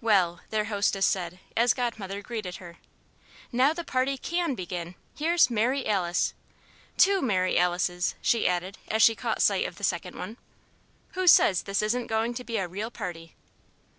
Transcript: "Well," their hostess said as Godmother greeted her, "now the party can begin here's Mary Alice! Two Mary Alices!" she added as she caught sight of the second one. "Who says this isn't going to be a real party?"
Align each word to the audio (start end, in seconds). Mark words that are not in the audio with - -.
"Well," 0.00 0.40
their 0.48 0.64
hostess 0.72 1.04
said 1.04 1.38
as 1.54 1.74
Godmother 1.74 2.22
greeted 2.22 2.56
her, 2.56 2.78
"now 3.52 3.74
the 3.74 3.84
party 3.84 4.16
can 4.16 4.54
begin 4.54 4.94
here's 5.14 5.50
Mary 5.50 5.86
Alice! 5.86 6.32
Two 6.96 7.20
Mary 7.20 7.56
Alices!" 7.58 8.14
she 8.22 8.48
added 8.48 8.78
as 8.88 9.02
she 9.02 9.14
caught 9.14 9.42
sight 9.42 9.66
of 9.66 9.76
the 9.76 9.84
second 9.84 10.16
one. 10.16 10.38
"Who 11.10 11.26
says 11.26 11.64
this 11.64 11.82
isn't 11.82 12.06
going 12.06 12.32
to 12.32 12.42
be 12.42 12.56
a 12.56 12.66
real 12.66 12.90
party?" 12.90 13.34